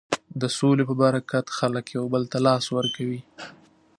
د 0.41 0.43
سولې 0.57 0.83
په 0.89 0.95
برکت 1.01 1.45
خلک 1.57 1.85
یو 1.97 2.05
بل 2.13 2.23
ته 2.31 2.37
لاس 2.47 2.65
ورکوي. 2.77 3.21